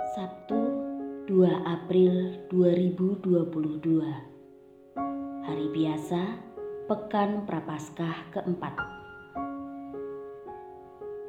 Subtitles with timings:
[0.00, 0.56] Sabtu
[1.28, 4.00] 2 April 2022
[5.44, 6.40] Hari biasa
[6.88, 8.80] Pekan Prapaskah keempat.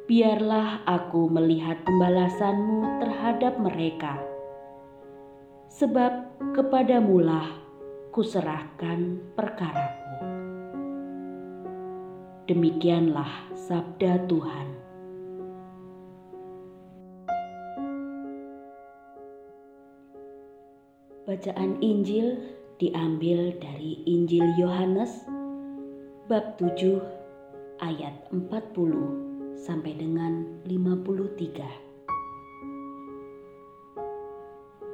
[0.07, 4.23] Biarlah aku melihat pembalasanmu terhadap mereka,
[5.67, 7.51] sebab kepadamulah
[8.15, 10.15] kuserahkan perkaraku.
[12.47, 14.69] Demikianlah sabda Tuhan.
[21.27, 22.39] Bacaan Injil
[22.79, 25.27] diambil dari Injil Yohanes
[26.31, 26.95] bab 7
[27.83, 31.87] ayat 40 sampai dengan 53.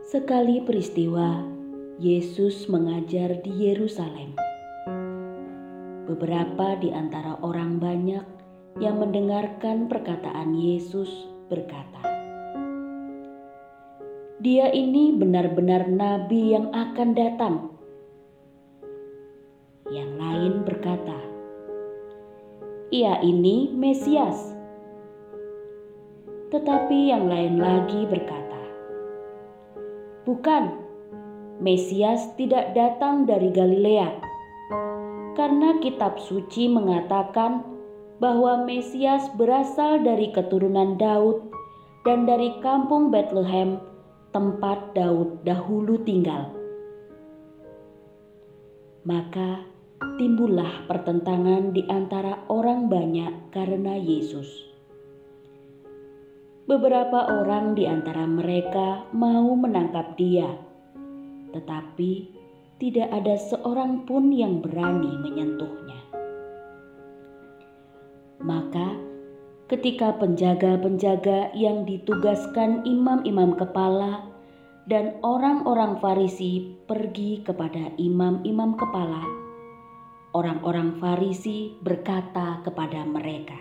[0.06, 1.42] Sekali peristiwa
[2.02, 4.34] Yesus mengajar di Yerusalem.
[6.06, 8.26] Beberapa di antara orang banyak
[8.82, 11.08] yang mendengarkan perkataan Yesus
[11.46, 12.02] berkata,
[14.42, 17.56] "Dia ini benar-benar nabi yang akan datang."
[19.92, 21.21] Yang lain berkata,
[22.92, 24.52] "Ia ini Mesias."
[26.52, 28.62] Tetapi yang lain lagi berkata,
[30.28, 30.76] "Bukan,
[31.64, 34.20] Mesias tidak datang dari Galilea."
[35.32, 37.64] Karena kitab suci mengatakan
[38.20, 41.40] bahwa Mesias berasal dari keturunan Daud
[42.04, 43.80] dan dari kampung Bethlehem,
[44.36, 46.52] tempat Daud dahulu tinggal.
[49.02, 49.71] Maka
[50.18, 54.50] timbullah pertentangan di antara orang banyak karena Yesus.
[56.66, 60.46] Beberapa orang di antara mereka mau menangkap Dia,
[61.50, 62.30] tetapi
[62.78, 66.00] tidak ada seorang pun yang berani menyentuhnya.
[68.42, 68.98] Maka,
[69.70, 74.26] ketika penjaga-penjaga yang ditugaskan imam-imam kepala
[74.90, 79.41] dan orang-orang Farisi pergi kepada imam-imam kepala,
[80.32, 83.60] orang-orang Farisi berkata kepada mereka,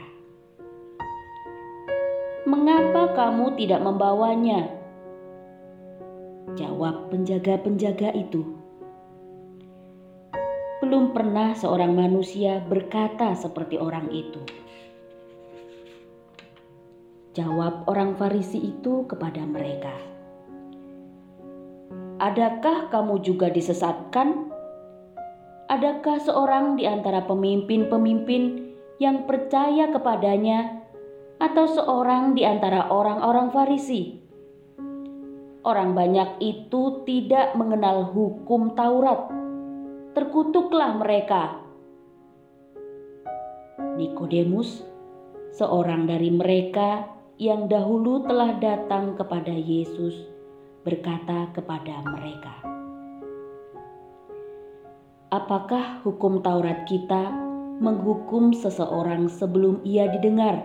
[2.47, 4.71] "Mengapa kamu tidak membawanya?"
[6.55, 8.43] Jawab penjaga-penjaga itu,
[10.79, 14.39] "Belum pernah seorang manusia berkata seperti orang itu."
[17.35, 19.95] Jawab orang Farisi itu kepada mereka,
[22.19, 24.50] "Adakah kamu juga disesatkan?"
[25.71, 30.83] Adakah seorang di antara pemimpin-pemimpin yang percaya kepadanya,
[31.39, 34.19] atau seorang di antara orang-orang Farisi?
[35.63, 39.31] Orang banyak itu tidak mengenal hukum Taurat.
[40.11, 41.63] Terkutuklah mereka.
[43.95, 44.83] Nikodemus,
[45.55, 47.07] seorang dari mereka
[47.39, 50.13] yang dahulu telah datang kepada Yesus,
[50.83, 52.80] berkata kepada mereka
[55.31, 57.31] apakah hukum Taurat kita
[57.79, 60.59] menghukum seseorang sebelum ia didengar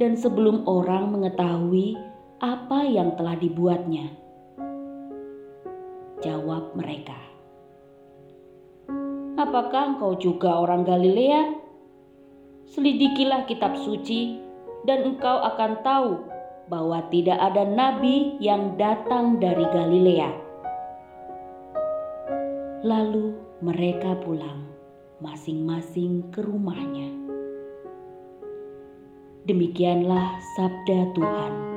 [0.00, 2.00] dan sebelum orang mengetahui
[2.40, 4.16] apa yang telah dibuatnya?
[6.24, 7.20] Jawab mereka,
[9.36, 11.60] "Apakah engkau juga orang Galilea?
[12.72, 14.40] Selidikilah kitab suci,
[14.88, 16.10] dan engkau akan tahu
[16.72, 20.32] bahwa tidak ada nabi yang datang dari Galilea."
[22.80, 24.68] Lalu mereka pulang
[25.20, 27.08] masing-masing ke rumahnya.
[29.46, 31.75] Demikianlah sabda Tuhan.